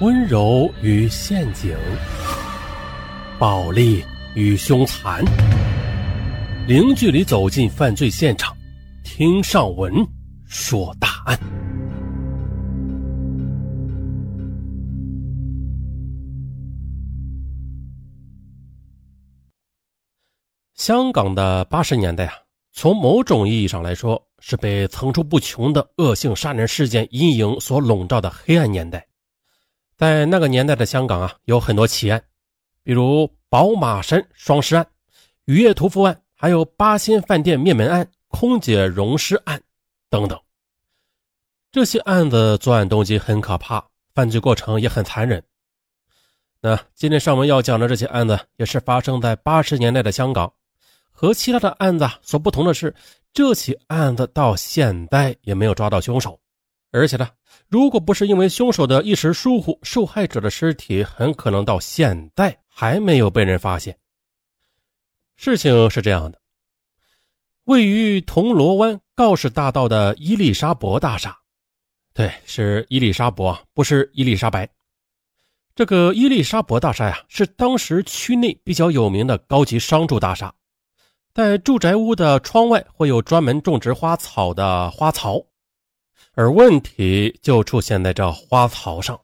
[0.00, 1.76] 温柔与陷阱，
[3.36, 4.04] 暴力
[4.36, 5.24] 与凶残，
[6.68, 8.56] 零距离走进犯罪现场，
[9.02, 9.92] 听上文
[10.46, 11.36] 说大案。
[20.76, 22.34] 香港的八十年代啊，
[22.72, 29.04] 从某种意义上来说，是被层出不穷的恶性杀人事件阴影所笼罩的黑暗年代。
[29.98, 32.22] 在那个年代的香港啊，有很多奇案，
[32.84, 34.86] 比如宝马山双尸案、
[35.46, 39.60] 雨夜屠夫案，还有八仙饭店灭门案、空姐溶尸案
[40.08, 40.40] 等等。
[41.72, 43.84] 这些案子作案动机很可怕，
[44.14, 45.42] 犯罪过程也很残忍。
[46.60, 50.52] 那今天上文要讲的这些案子，也是发生在八十年代的香港。
[51.10, 52.94] 和其他的案子所不同的是，
[53.32, 56.38] 这起案子到现在也没有抓到凶手。
[56.90, 57.28] 而且呢，
[57.68, 63.96] 如果不是因为凶手的一时疏忽，受害者的尸体很可能到现在还没有被人发现。
[65.36, 66.40] 事情是这样的：
[67.64, 71.36] 位于铜锣湾告示大道的伊丽莎白大厦，
[72.14, 74.68] 对，是伊丽莎白，不是伊丽莎白。
[75.76, 80.52] 这个伊丽莎白大厦呀，是当时区内比较有名的高级商住大厦，
[81.34, 85.44] 在住宅屋的窗外会有专门种植花草的花槽。
[86.38, 89.20] 而问题就出现在这花槽上。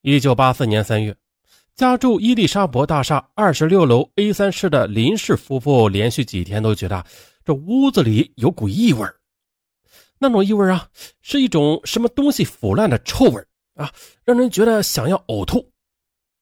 [0.00, 1.16] 一九八四年三月，
[1.74, 7.04] 家住伊丽莎白大厦二十六楼 A 三室的林氏夫妇连续几天都觉得
[7.44, 9.04] 这屋子里有股异味
[10.18, 10.88] 那种异味啊，
[11.20, 13.92] 是一种什么东西腐烂的臭味啊，
[14.22, 15.68] 让人觉得想要呕吐。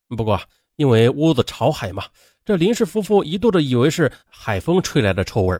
[0.08, 0.38] 不过
[0.76, 2.04] 因为屋子朝海嘛，
[2.44, 5.58] 这林氏夫妇一度的以为是海风吹来的臭味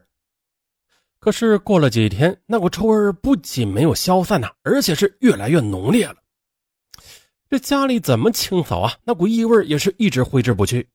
[1.25, 6.17] 可是过了几天，那股臭味不仅没有消散呐，而且是越来越浓烈了。
[7.49, 8.95] 这家里怎么清扫啊？
[9.05, 10.87] 那股异味也是一直挥之不去。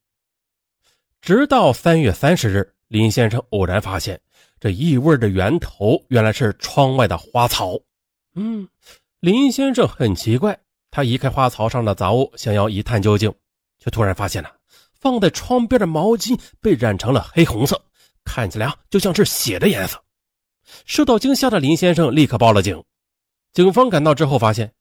[1.20, 4.20] 直到三月三十日，林先生偶然发现，
[4.60, 7.76] 这异味的源头原来是窗外的花草。
[8.36, 8.68] 嗯，
[9.18, 10.56] 林先生很奇怪，
[10.92, 13.34] 他移开花槽上的杂物，想要一探究竟，
[13.80, 14.52] 却突然发现了
[14.92, 17.82] 放在窗边的毛巾被染成了黑红色，
[18.24, 20.00] 看起来啊就像是血的颜色。
[20.86, 22.82] 受到惊吓的林先生立刻报了警。
[23.52, 24.72] 警方赶到之后发现，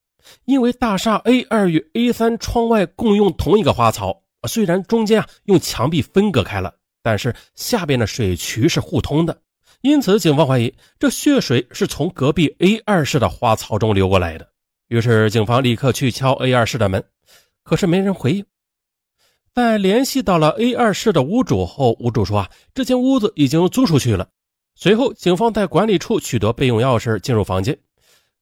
[0.45, 9.41] 因为大厦 A 二与 A 三窗外共用同一个花槽，虽然中间啊用墙壁分隔开了，但是下边的水渠是互通的。
[9.81, 14.47] 因此，警方怀疑这血水是从隔壁 A 二室的花槽中流过来的。
[14.89, 17.03] 于是，警方立刻去敲 A 二室的门，
[17.63, 18.45] 可是没人回应。
[19.55, 24.27] 在联系到了 A 二室的屋主后，屋主说啊，这间屋子已经租出去了。
[24.81, 27.77] 随后，警方在管理处取得备用钥匙，进入房间。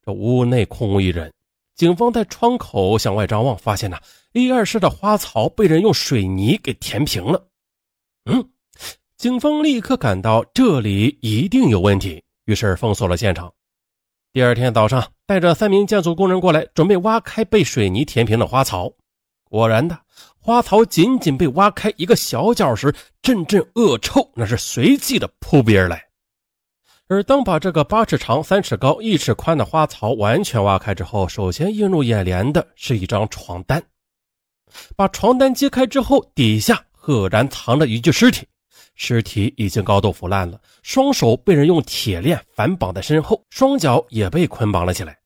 [0.05, 1.33] 这屋内空无一人。
[1.73, 3.97] 警方在窗口向外张望，发现呢
[4.35, 7.43] ，A 二室的花槽被人用水泥给填平了。
[8.25, 8.47] 嗯，
[9.17, 13.51] 警方立刻感到这里一定有问题，于是封锁了现场。
[14.31, 18.93] 第二天早上，带着三名建筑工人过来，准备挖开被水泥填平的花槽。
[19.45, 19.99] 果然的，
[20.39, 22.93] 花槽仅仅被挖开一个小角时，
[23.23, 26.06] 阵阵恶臭那是随即的扑鼻而来。
[27.09, 33.81] 而当把这个八尺长、三尺高、一尺宽的花槽完全挖开之后，首先映入眼帘的是一张床单。
[34.95, 38.45] 把床单揭开之后，底下赫然藏着一具尸体，
[38.95, 45.17] 尸体已经高度腐烂了，双手被人用铁链反绑在身后，双脚也被捆绑了起来。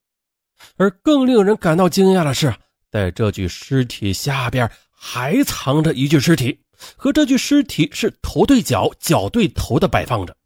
[0.77, 2.53] 而更令人感到惊讶的是，
[2.91, 6.59] 在这具尸体下边还藏着一具尸体，
[6.95, 10.37] 和这具尸体是头对脚、脚对头的摆放着，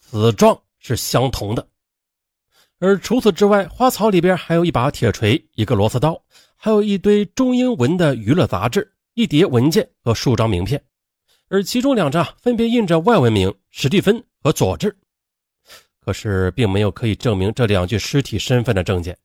[0.00, 0.60] 死状。
[0.80, 1.68] 是相同的，
[2.80, 6.20] 而除此之外，花草里边还有一把铁锤、一个螺丝刀，
[6.56, 10.82] 还有一堆中英文的娱乐杂志、一叠文件和数张名片，
[11.48, 14.96] 而其中两张分别印着外文名“史蒂芬”和“佐治”，
[16.00, 19.16] 可是并没有可以证明这两具尸体身份的证件。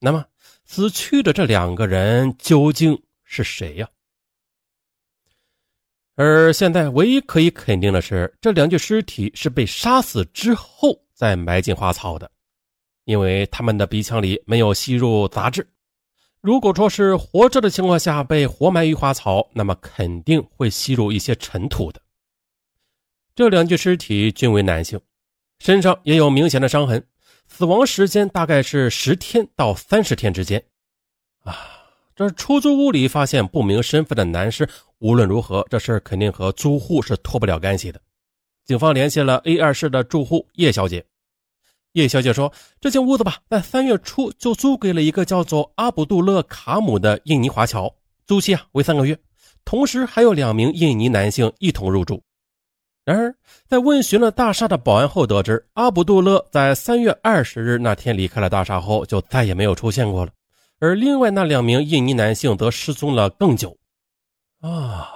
[0.00, 0.24] 那么，
[0.64, 3.88] 死去的这两个人究竟是谁呀？
[6.16, 12.30] 而现在唯一可以肯定的是，这两具尸体是被杀死之后再埋进花草的，
[13.04, 15.68] 因为他们的鼻腔里没有吸入杂质。
[16.40, 22.00] 如果说是活着的情况下被活埋于花草，那么肯定会吸入一些尘土的。
[23.34, 24.98] 这两具尸体均为男性，
[25.58, 27.06] 身上也有明显的伤痕，
[27.46, 30.64] 死亡时间大概是十天到三十天之间。
[31.42, 31.75] 啊。
[32.16, 34.66] 这出租屋里发现不明身份的男尸，
[35.00, 38.00] 无论如何，这事肯定和租户是脱不了干系的。
[38.64, 41.04] 警方联系了 A 二室的住户叶小姐，
[41.92, 47.94] 叶小姐说：“这间屋子吧，在三月初就租给了一个叫做阿卜杜勒·卡姆的印尼华侨，
[48.26, 49.18] 租期啊为三个月，
[49.66, 52.22] 同时还有两名印尼男性一同入住。
[53.04, 53.34] 然而，
[53.68, 60.32] 在问询了大厦的保安后，得知阿卜杜勒在三月二十日那天离开了大厦后，就再也没有出现过了。
[60.78, 63.76] 而另外那两名印尼男性则失踪了更久。
[64.60, 65.08] 啊，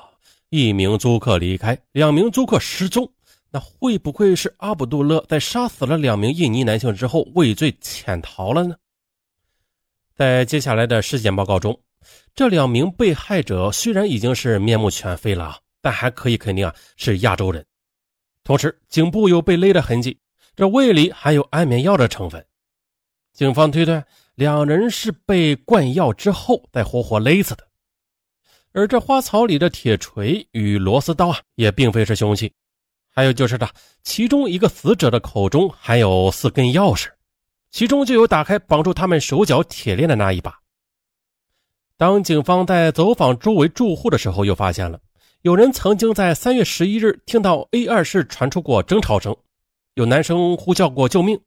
[0.49, 3.11] 一名租客离开，两名租客失踪。”
[3.53, 8.77] 那会不会是阿卜杜勒在杀死了两名印尼男性之后畏罪潜逃了呢？
[10.15, 11.77] 在接下来的尸检报告中，
[12.33, 17.67] 这两名被害者虽然已经是面目全非了，但还可以肯定啊是亚洲人。
[18.45, 20.17] 同时，颈部有被勒的痕迹，
[20.55, 22.47] 这胃里含有安眠药的成分。
[23.33, 27.67] 警方推断，两人是被灌药之后再活活勒死的。
[28.73, 32.53] 而这花草里的铁锤与螺丝刀啊，也并非是凶器。
[33.13, 33.69] 还有就是的，
[34.05, 37.09] 其中一个死者的口中还有四根钥匙，
[37.71, 40.61] 其中就有打开绑住他们手脚铁链的那一把。
[41.97, 45.01] 当警方在走访周围住户的时候，又发现了
[45.43, 49.37] 有人曾经在三月十一日听到 A 二室传出过争吵声，
[49.95, 51.41] 有男生呼叫过救命，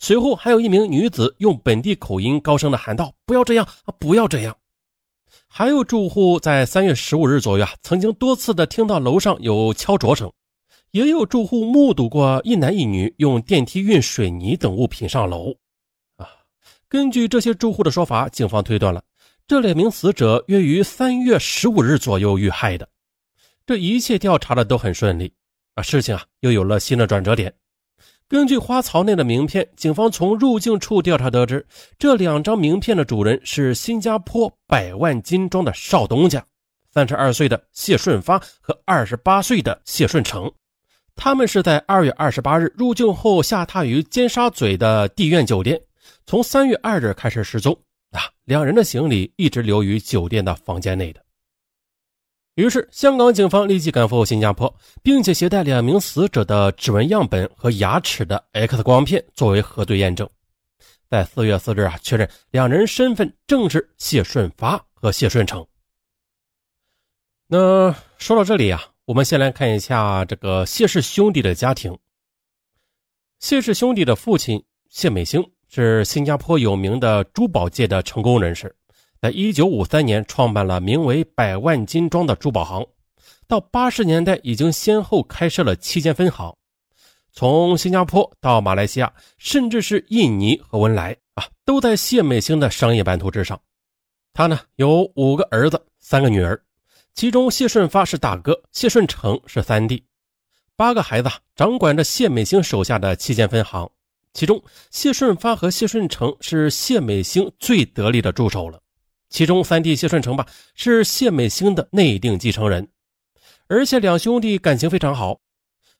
[0.00, 4.56] 随后还有一名女子用本地口音高声的喊道：“不要这样啊，不要这样！”
[5.46, 10.32] 还有住户在三月十五日左右啊，曾经多次的听到楼上有敲啄声。
[10.92, 15.52] 也有住户目睹过一男一女用电梯运水泥等物品上楼，
[16.16, 16.26] 啊，
[16.88, 19.00] 根据这些住户的说法，警方推断了
[19.46, 22.88] 这两名死者约于三月十五日左右遇害的。
[23.66, 25.32] 这一切调查的都很顺利，
[25.74, 27.54] 啊，事情啊又有了新的转折点。
[28.30, 31.66] 根据花槽内的名片，警方从入境处调查得知，
[31.98, 36.46] 这两张名片的主人是新加坡百万金庄的少东家，
[36.94, 40.48] 三十二岁的谢顺发和二十八岁的谢顺成。
[41.16, 45.80] 他们是在二月二十八日入境后下榻于尖沙咀的地苑酒店，
[46.24, 47.76] 从三月二日开始失踪。
[48.12, 51.20] 啊，两人的行李一直留于酒店的房间内的。
[52.54, 60.28] 于是，香港警方立即赶赴新加坡，并且携带两名死者的指纹样本和牙齿的 X 光片作为核对验证。
[61.08, 65.66] 在四月四日啊，确认两人身份正是谢顺发和谢顺成。
[67.46, 68.82] 那说到这里啊。
[69.06, 71.98] 我们先来看一下这个谢氏兄弟的家庭。
[73.40, 78.76] 谢氏兄弟的父亲谢美兴是新加坡有名的珠宝界的成功人士，
[79.20, 82.86] 在一九五三年创办了名为“百万金庄”的珠宝行，
[83.46, 86.56] 到八十年代已经先后开设了七间分行，
[87.30, 93.60] 从新加坡到马来西亚，甚至是印尼和文莱啊，都在谢美兴的商业版图之上。
[94.32, 96.58] 他呢有五个儿子，三个女儿。
[97.12, 100.02] 其中，谢顺发是大哥，谢顺成是三弟。
[100.76, 103.90] 八个孩子掌管着谢美兴手下的七间分行，
[104.32, 108.80] 其中谢顺发和谢顺成是谢美兴最得力的助手了。
[109.30, 112.86] 其中三弟谢顺成吧，是谢美兴的内定继承人，
[113.68, 115.40] 而且两兄弟感情非常好。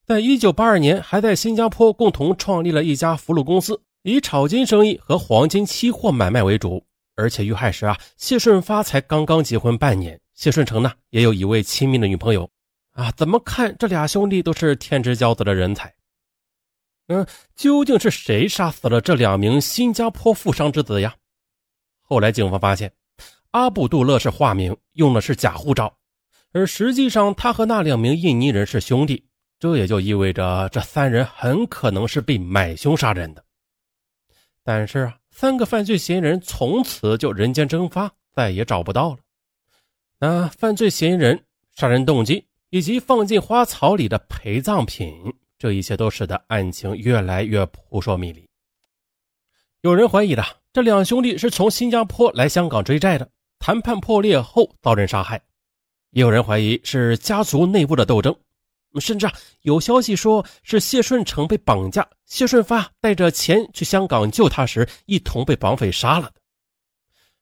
[0.05, 6.85] 在一九八二年，还在新加坡共同创立了一家福禄公司，以炒金生意和黄金期货买卖为主。
[7.17, 10.19] 而且遇害时啊，谢顺发才刚刚结婚半年。
[10.35, 12.51] 谢顺成呢，也有一位亲密的女朋友，
[12.93, 15.95] 啊，怎么看这俩兄弟都是天之骄子的人才。
[17.09, 21.15] 嗯，究竟是谁杀死了这两名新加坡富商之子呀？
[22.01, 22.91] 后来警方发现，
[23.53, 25.97] 阿卜杜勒是化名，用的是假护照，
[26.53, 29.25] 而实际上他和那两名印尼人是兄弟，
[29.59, 33.45] 这也就意味着这三人很可能是被买凶杀人的。
[34.63, 39.19] 但是啊，三个犯罪嫌疑人从此就人间蒸发，再也找不到了。
[40.19, 45.13] 那犯罪嫌疑人、杀人动机以及放进花草里的陪葬品，
[45.59, 48.49] 这一切都使得案情越来越扑朔迷离。
[49.81, 53.29] 有人怀疑的，这两兄弟是从新加坡来香港追债的，
[53.61, 55.39] 谈判破裂后遭人杀害；
[56.11, 58.35] 也有人怀疑是家族内部的斗争，
[58.99, 66.33] 甚至啊，有消息说是谢顺成被绑架，谢顺发带着钱去香港救他时，一同被绑匪杀了。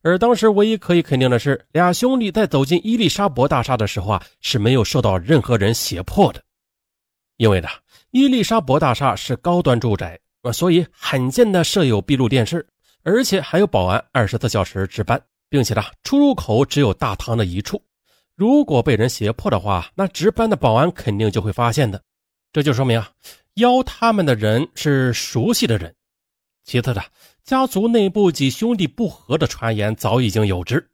[0.03, 6.43] 而当时唯一可以肯定的是，俩兄弟在走进伊丽莎伯大厦的时候啊，是没有受到任何人胁迫的。
[7.37, 7.69] 因为呢，
[8.11, 12.67] 伊丽莎伯大厦是高端住宅啊，所以罕见的设有闭路电视，
[13.03, 17.83] 而且还有保安二十四小时值班，并且呢，出入口只有大堂的一处。
[18.35, 22.03] 如果被人胁迫的话，那值班的保安肯定就会发现的。
[22.53, 23.11] 这就说明啊，
[23.55, 25.95] 邀他们的人是熟悉的人。
[26.65, 27.03] 其次的。
[27.45, 30.87] 家族内部几兄弟不和的传言早已经有之，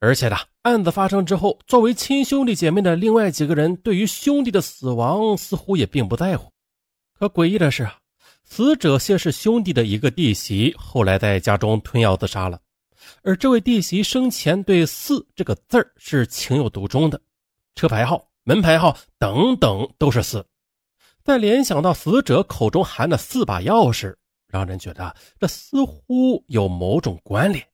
[0.00, 6.52] 而且呢，案子发生之后，作为亲兄弟姐妹的另外几个人对于兄弟的死亡似乎也并不在乎。
[7.18, 7.96] 可诡异的是啊，
[8.44, 12.60] 死者先是兄弟的一个弟媳，后来在家中吞药自杀了。
[13.22, 17.20] 而这位弟媳生前对“四”这个字儿是情有独钟的，
[17.74, 20.46] 车牌号、门牌号等等都是“四”。
[21.24, 24.14] 再联想到死者口中含的四把钥匙，
[24.46, 27.66] 让人觉得这似乎有某种关联。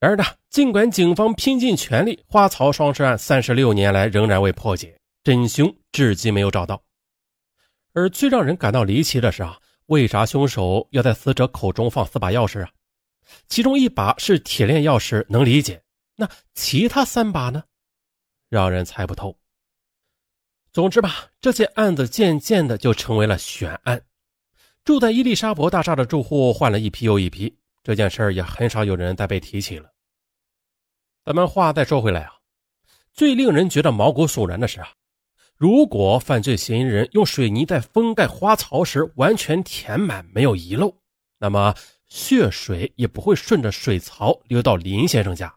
[0.00, 6.82] 然而呢，尽管警方拼尽全力，花草双尸案三十六年来仍然未破解，真凶至今没有找到。
[7.92, 12.70] 而最让人感到离奇的是啊，为啥凶手要在死者口中放四把钥匙啊？
[13.48, 15.82] 其中一把是铁链钥匙，能理解。
[16.16, 17.64] 那其他三把呢？
[18.48, 19.36] 让人猜不透。
[20.72, 24.04] 总之吧，这件案子渐渐的就成为了悬案。
[24.84, 29.90] 住在伊丽莎白大厦的住户换了一批又一批，这件事也很少有人再被提起了。
[31.24, 32.32] 咱们话再说回来啊，
[33.12, 34.92] 最令人觉得毛骨悚然的是啊，
[35.56, 40.94] 如果犯罪嫌疑人用水泥在封盖花槽时完全填满，没有遗漏，
[41.38, 41.74] 那么。
[42.12, 45.54] 血水也不会顺着水槽流到林先生家，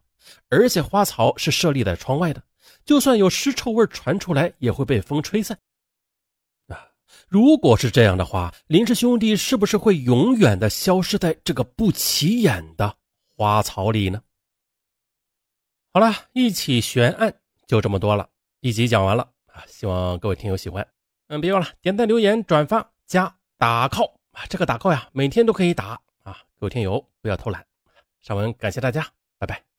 [0.47, 2.41] 而且花槽是设立在窗外的，
[2.85, 5.59] 就算有尸臭味传出来，也会被风吹散。
[6.69, 6.87] 啊，
[7.27, 12.95] 如果是这样的话，林氏兄弟是不是会永远的消失在这个不起眼的
[13.35, 14.21] 花槽里呢？
[15.91, 18.29] 好了，一起悬案就这么多了，
[18.61, 20.87] 一集讲完了啊，希望各位听友喜欢。
[21.27, 25.99] 嗯，别忘了点赞、留言、转发、加打 call 啊，这个打 call 呀，每天都可以打。
[26.57, 27.65] 各位听友，不要偷懒。
[28.21, 29.05] 上文感谢大家，
[29.37, 29.74] 拜拜。